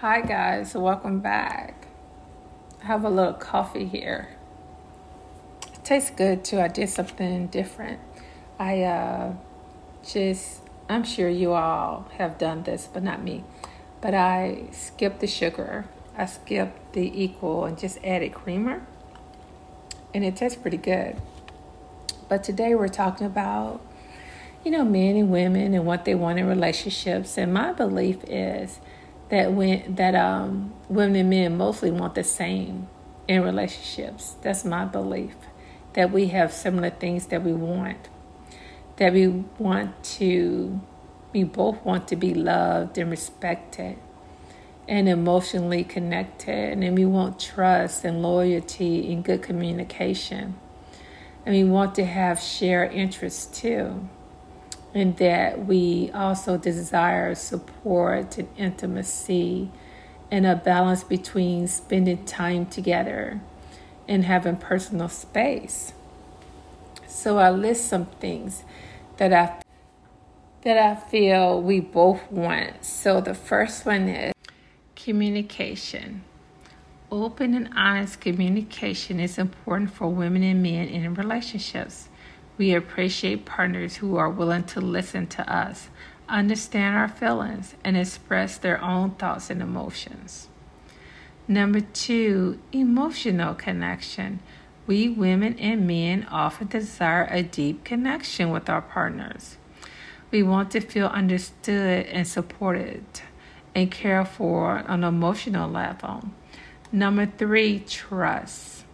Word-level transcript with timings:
Hi, 0.00 0.22
guys, 0.22 0.74
welcome 0.74 1.20
back. 1.20 1.86
I 2.82 2.86
have 2.86 3.04
a 3.04 3.10
little 3.10 3.34
coffee 3.34 3.84
here. 3.84 4.30
It 5.74 5.84
tastes 5.84 6.08
good 6.08 6.42
too. 6.42 6.58
I 6.58 6.68
did 6.68 6.88
something 6.88 7.48
different. 7.48 8.00
I 8.58 8.80
uh, 8.80 9.34
just, 10.02 10.62
I'm 10.88 11.04
sure 11.04 11.28
you 11.28 11.52
all 11.52 12.08
have 12.16 12.38
done 12.38 12.62
this, 12.62 12.88
but 12.90 13.02
not 13.02 13.22
me. 13.22 13.44
But 14.00 14.14
I 14.14 14.68
skipped 14.72 15.20
the 15.20 15.26
sugar, 15.26 15.84
I 16.16 16.24
skipped 16.24 16.94
the 16.94 17.22
equal, 17.22 17.66
and 17.66 17.78
just 17.78 17.98
added 18.02 18.32
creamer. 18.32 18.86
And 20.14 20.24
it 20.24 20.34
tastes 20.34 20.56
pretty 20.56 20.78
good. 20.78 21.20
But 22.26 22.42
today 22.42 22.74
we're 22.74 22.88
talking 22.88 23.26
about, 23.26 23.82
you 24.64 24.70
know, 24.70 24.82
men 24.82 25.16
and 25.16 25.30
women 25.30 25.74
and 25.74 25.84
what 25.84 26.06
they 26.06 26.14
want 26.14 26.38
in 26.38 26.46
relationships. 26.46 27.36
And 27.36 27.52
my 27.52 27.74
belief 27.74 28.24
is, 28.26 28.80
that 29.30 29.52
when 29.52 29.94
that 29.94 30.14
um, 30.14 30.74
women 30.88 31.16
and 31.16 31.30
men 31.30 31.56
mostly 31.56 31.90
want 31.90 32.14
the 32.14 32.24
same 32.24 32.88
in 33.26 33.42
relationships. 33.42 34.34
That's 34.42 34.64
my 34.64 34.84
belief. 34.84 35.34
That 35.94 36.10
we 36.10 36.26
have 36.26 36.52
similar 36.52 36.90
things 36.90 37.26
that 37.26 37.42
we 37.42 37.52
want. 37.52 38.08
That 38.96 39.12
we 39.12 39.28
want 39.58 40.02
to, 40.18 40.80
we 41.32 41.44
both 41.44 41.84
want 41.84 42.08
to 42.08 42.16
be 42.16 42.34
loved 42.34 42.98
and 42.98 43.10
respected 43.10 43.98
and 44.88 45.08
emotionally 45.08 45.84
connected. 45.84 46.78
And 46.78 46.96
we 46.96 47.06
want 47.06 47.38
trust 47.38 48.04
and 48.04 48.20
loyalty 48.20 49.12
and 49.12 49.24
good 49.24 49.42
communication. 49.42 50.56
And 51.46 51.54
we 51.54 51.64
want 51.64 51.94
to 51.94 52.04
have 52.04 52.40
shared 52.40 52.92
interests 52.92 53.46
too 53.60 54.08
and 54.94 55.16
that 55.18 55.66
we 55.66 56.10
also 56.12 56.56
desire 56.56 57.34
support 57.34 58.38
and 58.38 58.48
intimacy 58.56 59.70
and 60.30 60.46
a 60.46 60.56
balance 60.56 61.04
between 61.04 61.66
spending 61.66 62.24
time 62.24 62.66
together 62.66 63.40
and 64.08 64.24
having 64.24 64.56
personal 64.56 65.08
space. 65.08 65.92
So 67.06 67.38
I 67.38 67.50
list 67.50 67.88
some 67.88 68.06
things 68.06 68.64
that 69.18 69.32
I 69.32 69.60
that 70.62 70.76
I 70.76 70.94
feel 70.94 71.62
we 71.62 71.80
both 71.80 72.30
want. 72.30 72.84
So 72.84 73.20
the 73.20 73.34
first 73.34 73.86
one 73.86 74.08
is 74.08 74.34
communication. 74.94 76.22
Open 77.10 77.54
and 77.54 77.70
honest 77.74 78.20
communication 78.20 79.18
is 79.20 79.38
important 79.38 79.90
for 79.90 80.08
women 80.08 80.42
and 80.42 80.62
men 80.62 80.88
in 80.88 81.14
relationships. 81.14 82.08
We 82.60 82.74
appreciate 82.74 83.46
partners 83.46 83.96
who 83.96 84.18
are 84.18 84.28
willing 84.28 84.64
to 84.64 84.82
listen 84.82 85.26
to 85.28 85.50
us, 85.50 85.88
understand 86.28 86.94
our 86.94 87.08
feelings, 87.08 87.74
and 87.82 87.96
express 87.96 88.58
their 88.58 88.78
own 88.84 89.12
thoughts 89.12 89.48
and 89.48 89.62
emotions. 89.62 90.46
Number 91.48 91.80
two, 91.80 92.58
emotional 92.70 93.54
connection. 93.54 94.40
We 94.86 95.08
women 95.08 95.58
and 95.58 95.86
men 95.86 96.26
often 96.30 96.66
desire 96.66 97.26
a 97.30 97.42
deep 97.42 97.82
connection 97.82 98.50
with 98.50 98.68
our 98.68 98.82
partners. 98.82 99.56
We 100.30 100.42
want 100.42 100.70
to 100.72 100.82
feel 100.82 101.06
understood 101.06 102.04
and 102.08 102.28
supported 102.28 103.06
and 103.74 103.90
cared 103.90 104.28
for 104.28 104.80
on 104.80 105.02
an 105.02 105.04
emotional 105.04 105.70
level. 105.70 106.28
Number 106.92 107.24
three, 107.24 107.78
trust. 107.78 108.84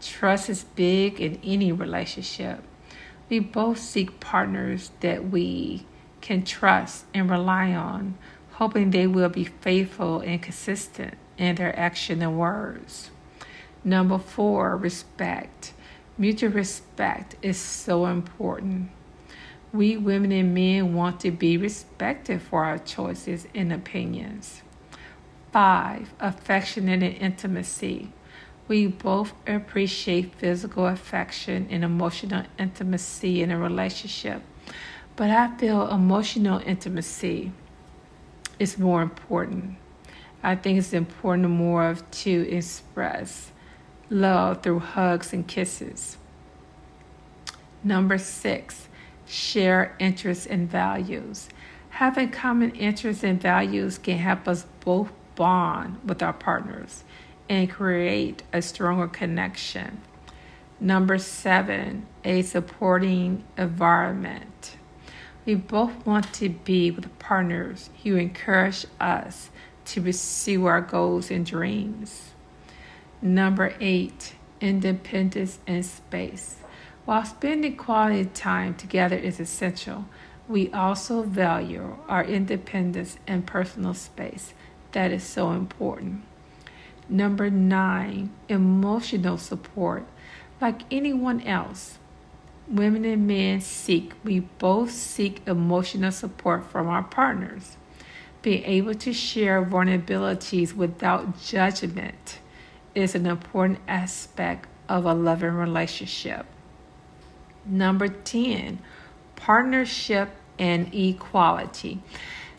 Trust 0.00 0.48
is 0.48 0.64
big 0.64 1.20
in 1.20 1.38
any 1.44 1.72
relationship. 1.72 2.64
We 3.32 3.38
both 3.38 3.78
seek 3.78 4.20
partners 4.20 4.90
that 5.00 5.30
we 5.30 5.86
can 6.20 6.44
trust 6.44 7.06
and 7.14 7.30
rely 7.30 7.72
on, 7.72 8.18
hoping 8.50 8.90
they 8.90 9.06
will 9.06 9.30
be 9.30 9.44
faithful 9.44 10.20
and 10.20 10.42
consistent 10.42 11.14
in 11.38 11.54
their 11.54 11.74
action 11.80 12.20
and 12.20 12.38
words. 12.38 13.10
Number 13.82 14.18
four, 14.18 14.76
respect. 14.76 15.72
Mutual 16.18 16.50
respect 16.50 17.36
is 17.40 17.56
so 17.56 18.04
important. 18.04 18.90
We 19.72 19.96
women 19.96 20.30
and 20.30 20.52
men 20.52 20.94
want 20.94 21.18
to 21.20 21.30
be 21.30 21.56
respected 21.56 22.42
for 22.42 22.66
our 22.66 22.76
choices 22.76 23.46
and 23.54 23.72
opinions. 23.72 24.60
Five, 25.52 26.12
affection 26.20 26.86
and 26.86 27.02
intimacy. 27.02 28.12
We 28.72 28.86
both 28.86 29.34
appreciate 29.46 30.34
physical 30.36 30.86
affection 30.86 31.66
and 31.68 31.84
emotional 31.84 32.44
intimacy 32.58 33.42
in 33.42 33.50
a 33.50 33.58
relationship, 33.58 34.40
but 35.14 35.28
I 35.28 35.54
feel 35.58 35.88
emotional 35.88 36.58
intimacy 36.64 37.52
is 38.58 38.78
more 38.78 39.02
important. 39.02 39.76
I 40.42 40.56
think 40.56 40.78
it's 40.78 40.94
important 40.94 41.50
more 41.50 41.86
of 41.86 42.10
to 42.22 42.48
express 42.48 43.52
love 44.08 44.62
through 44.62 44.78
hugs 44.78 45.34
and 45.34 45.46
kisses. 45.46 46.16
Number 47.84 48.16
six, 48.16 48.88
share 49.26 49.94
interests 49.98 50.46
and 50.46 50.66
values. 50.66 51.50
Having 51.90 52.30
common 52.30 52.70
interests 52.70 53.22
and 53.22 53.38
values 53.38 53.98
can 53.98 54.16
help 54.16 54.48
us 54.48 54.64
both 54.82 55.12
bond 55.34 55.98
with 56.06 56.22
our 56.22 56.32
partners 56.32 57.04
and 57.52 57.68
create 57.68 58.42
a 58.50 58.62
stronger 58.62 59.06
connection. 59.06 60.00
Number 60.80 61.18
seven, 61.18 62.06
a 62.24 62.40
supporting 62.40 63.44
environment. 63.58 64.78
We 65.44 65.56
both 65.56 66.06
want 66.06 66.32
to 66.32 66.48
be 66.48 66.90
with 66.90 67.18
partners 67.18 67.90
who 68.02 68.16
encourage 68.16 68.86
us 68.98 69.50
to 69.84 70.00
pursue 70.00 70.64
our 70.64 70.80
goals 70.80 71.30
and 71.30 71.44
dreams. 71.44 72.30
Number 73.20 73.74
eight, 73.80 74.34
independence 74.62 75.58
and 75.66 75.84
space. 75.84 76.56
While 77.04 77.26
spending 77.26 77.76
quality 77.76 78.24
time 78.24 78.76
together 78.76 79.16
is 79.16 79.38
essential, 79.38 80.06
we 80.48 80.72
also 80.72 81.22
value 81.22 81.98
our 82.08 82.24
independence 82.24 83.18
and 83.26 83.46
personal 83.46 83.92
space. 83.92 84.54
That 84.92 85.12
is 85.12 85.22
so 85.22 85.50
important. 85.50 86.22
Number 87.12 87.50
nine, 87.50 88.32
emotional 88.48 89.36
support. 89.36 90.06
Like 90.62 90.80
anyone 90.90 91.42
else, 91.42 91.98
women 92.66 93.04
and 93.04 93.26
men 93.26 93.60
seek, 93.60 94.14
we 94.24 94.40
both 94.40 94.90
seek 94.92 95.46
emotional 95.46 96.10
support 96.10 96.64
from 96.64 96.88
our 96.88 97.02
partners. 97.02 97.76
Being 98.40 98.64
able 98.64 98.94
to 98.94 99.12
share 99.12 99.62
vulnerabilities 99.62 100.74
without 100.74 101.38
judgment 101.42 102.38
is 102.94 103.14
an 103.14 103.26
important 103.26 103.80
aspect 103.86 104.66
of 104.88 105.04
a 105.04 105.12
loving 105.12 105.52
relationship. 105.52 106.46
Number 107.66 108.08
10, 108.08 108.78
partnership 109.36 110.30
and 110.58 110.94
equality. 110.94 112.00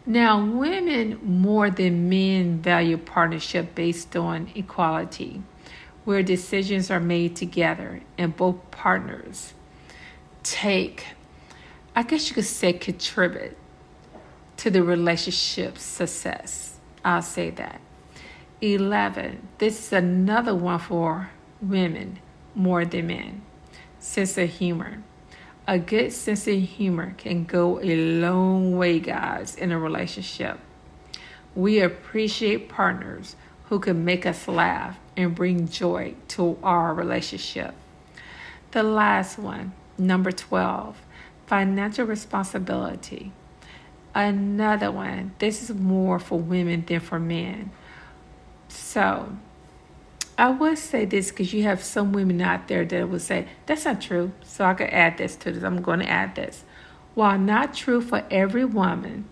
Now, 0.05 0.43
women 0.43 1.19
more 1.23 1.69
than 1.69 2.09
men 2.09 2.59
value 2.59 2.97
partnership 2.97 3.73
based 3.73 4.15
on 4.17 4.51
equality, 4.53 5.41
where 6.03 6.21
decisions 6.21 6.91
are 6.91 6.99
made 6.99 7.37
together 7.37 8.01
and 8.17 8.35
both 8.35 8.69
partners 8.69 9.53
take, 10.43 11.05
I 11.95 12.03
guess 12.03 12.27
you 12.27 12.35
could 12.35 12.45
say, 12.45 12.73
contribute 12.73 13.57
to 14.57 14.69
the 14.69 14.83
relationship's 14.83 15.83
success. 15.83 16.79
I'll 17.05 17.21
say 17.21 17.49
that. 17.51 17.79
11. 18.59 19.47
This 19.57 19.87
is 19.87 19.93
another 19.93 20.53
one 20.53 20.79
for 20.79 21.31
women 21.61 22.19
more 22.55 22.83
than 22.83 23.07
men. 23.07 23.41
Sense 23.99 24.37
of 24.37 24.49
humor. 24.49 25.01
A 25.65 25.79
good 25.79 26.11
sense 26.11 26.45
of 26.45 26.59
humor 26.59 27.15
can 27.17 27.45
go 27.45 27.79
a 27.79 27.95
long 27.95 28.77
way, 28.77 28.99
guys, 28.99 29.55
in 29.55 29.71
a 29.71 29.79
relationship. 29.79 30.59
We 31.55 31.79
appreciate 31.79 32.67
partners 32.67 33.37
who 33.69 33.79
can 33.79 34.03
make 34.03 34.25
us 34.25 34.49
laugh 34.49 34.99
and 35.15 35.33
bring 35.33 35.69
joy 35.69 36.15
to 36.29 36.57
our 36.63 36.93
relationship. 36.93 37.75
The 38.71 38.83
last 38.83 39.37
one, 39.37 39.71
number 39.97 40.33
12, 40.33 40.97
financial 41.47 42.07
responsibility. 42.07 43.31
Another 44.13 44.91
one, 44.91 45.33
this 45.39 45.63
is 45.63 45.73
more 45.73 46.19
for 46.19 46.39
women 46.39 46.83
than 46.85 46.99
for 46.99 47.19
men. 47.19 47.71
So, 48.67 49.37
I 50.37 50.49
would 50.49 50.77
say 50.77 51.05
this 51.05 51.29
because 51.29 51.53
you 51.53 51.63
have 51.63 51.83
some 51.83 52.11
women 52.11 52.41
out 52.41 52.67
there 52.67 52.85
that 52.85 53.09
would 53.09 53.21
say, 53.21 53.47
that's 53.65 53.85
not 53.85 54.01
true. 54.01 54.31
So 54.43 54.65
I 54.65 54.73
could 54.73 54.89
add 54.89 55.17
this 55.17 55.35
to 55.37 55.51
this. 55.51 55.63
I'm 55.63 55.81
going 55.81 55.99
to 55.99 56.09
add 56.09 56.35
this. 56.35 56.63
While 57.13 57.37
not 57.37 57.73
true 57.73 58.01
for 58.01 58.25
every 58.31 58.65
woman, 58.65 59.29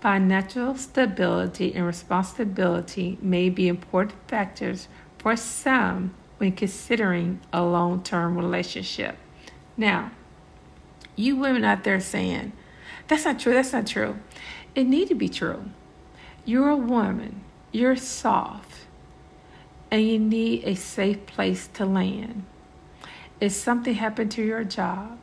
financial 0.00 0.74
stability 0.76 1.74
and 1.74 1.86
responsibility 1.86 3.18
may 3.22 3.48
be 3.48 3.68
important 3.68 4.18
factors 4.26 4.88
for 5.18 5.36
some 5.36 6.14
when 6.38 6.52
considering 6.52 7.40
a 7.52 7.62
long 7.62 8.02
term 8.02 8.36
relationship. 8.36 9.16
Now, 9.76 10.10
you 11.14 11.36
women 11.36 11.64
out 11.64 11.84
there 11.84 12.00
saying, 12.00 12.52
that's 13.06 13.24
not 13.24 13.38
true, 13.38 13.52
that's 13.52 13.72
not 13.72 13.86
true. 13.86 14.16
It 14.74 14.84
need 14.84 15.08
to 15.08 15.14
be 15.14 15.28
true. 15.28 15.70
You're 16.44 16.70
a 16.70 16.76
woman 16.76 17.44
you're 17.72 17.96
soft 17.96 18.86
and 19.90 20.06
you 20.06 20.18
need 20.18 20.64
a 20.64 20.74
safe 20.74 21.26
place 21.26 21.68
to 21.74 21.84
land. 21.84 22.44
If 23.40 23.52
something 23.52 23.94
happened 23.94 24.30
to 24.32 24.42
your 24.42 24.64
job, 24.64 25.18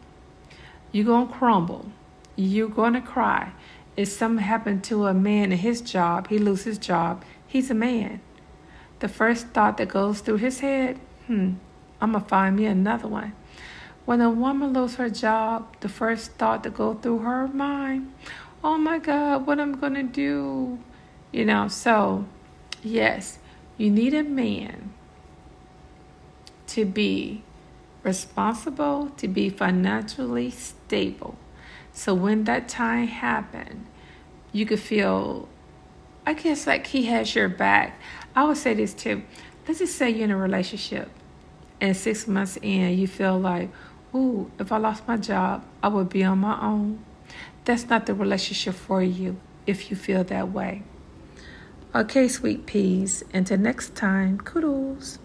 you're 0.91 1.05
going 1.05 1.27
to 1.27 1.33
crumble. 1.33 1.91
You're 2.35 2.69
going 2.69 2.93
to 2.93 3.01
cry. 3.01 3.51
If 3.95 4.09
something 4.09 4.43
happened 4.43 4.83
to 4.85 5.07
a 5.07 5.13
man 5.13 5.51
in 5.51 5.57
his 5.59 5.81
job, 5.81 6.27
he 6.27 6.37
loses 6.37 6.65
his 6.65 6.77
job, 6.77 7.23
he's 7.47 7.71
a 7.71 7.73
man. 7.73 8.21
The 8.99 9.07
first 9.07 9.47
thought 9.49 9.77
that 9.77 9.89
goes 9.89 10.21
through 10.21 10.37
his 10.37 10.59
head, 10.59 10.99
hmm, 11.27 11.53
I'm 12.01 12.11
going 12.11 12.23
to 12.23 12.29
find 12.29 12.55
me 12.55 12.65
another 12.65 13.07
one. 13.07 13.33
When 14.05 14.21
a 14.21 14.29
woman 14.29 14.73
loses 14.73 14.97
her 14.97 15.09
job, 15.09 15.75
the 15.81 15.89
first 15.89 16.31
thought 16.33 16.63
that 16.63 16.75
goes 16.75 16.97
through 17.01 17.19
her 17.19 17.47
mind, 17.47 18.13
oh 18.63 18.77
my 18.77 18.99
God, 18.99 19.45
what 19.45 19.59
am 19.59 19.73
I'm 19.73 19.79
going 19.79 19.95
to 19.95 20.03
do? 20.03 20.79
You 21.31 21.45
know, 21.45 21.67
so 21.67 22.25
yes, 22.83 23.39
you 23.77 23.91
need 23.91 24.13
a 24.13 24.23
man 24.23 24.93
to 26.67 26.85
be 26.85 27.43
responsible, 28.03 29.09
to 29.17 29.27
be 29.27 29.49
financially 29.49 30.49
stable. 30.51 31.37
So 31.93 32.13
when 32.13 32.43
that 32.45 32.67
time 32.69 33.07
happened, 33.07 33.85
you 34.51 34.65
could 34.65 34.79
feel, 34.79 35.47
I 36.25 36.33
guess, 36.33 36.67
like 36.67 36.87
he 36.87 37.05
has 37.05 37.35
your 37.35 37.49
back. 37.49 37.99
I 38.35 38.45
would 38.45 38.57
say 38.57 38.73
this 38.73 38.93
too. 38.93 39.23
Let's 39.67 39.79
just 39.79 39.95
say 39.95 40.09
you're 40.09 40.25
in 40.25 40.31
a 40.31 40.37
relationship 40.37 41.09
and 41.81 41.95
six 41.95 42.27
months 42.27 42.57
in, 42.61 42.97
you 42.97 43.07
feel 43.07 43.39
like, 43.39 43.69
ooh, 44.15 44.49
if 44.59 44.71
I 44.71 44.77
lost 44.77 45.07
my 45.07 45.17
job, 45.17 45.63
I 45.83 45.89
would 45.89 46.09
be 46.09 46.23
on 46.23 46.39
my 46.39 46.59
own. 46.61 47.03
That's 47.65 47.89
not 47.89 48.05
the 48.05 48.13
relationship 48.13 48.75
for 48.75 49.01
you 49.01 49.37
if 49.65 49.91
you 49.91 49.97
feel 49.97 50.23
that 50.23 50.51
way. 50.51 50.83
Okay, 51.95 52.27
sweet 52.27 52.65
peas. 52.65 53.23
Until 53.33 53.57
next 53.57 53.95
time, 53.95 54.39
kudos. 54.39 55.19